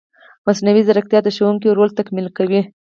مصنوعي 0.45 0.81
ځیرکتیا 0.87 1.19
د 1.23 1.27
ښوونکي 1.35 1.67
رول 1.71 1.89
تکمیلي 1.97 2.31
کوي. 2.37 2.61